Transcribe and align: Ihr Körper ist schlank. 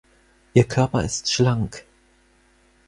Ihr 0.55 0.63
Körper 0.63 1.03
ist 1.03 1.31
schlank. 1.31 1.85